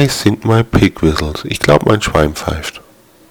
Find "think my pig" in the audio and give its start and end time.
0.06-1.02